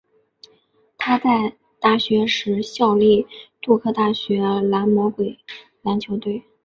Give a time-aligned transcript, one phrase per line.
[0.97, 3.27] 他在大学时效力
[3.61, 5.37] 杜克大学蓝魔鬼
[5.83, 6.43] 篮球队。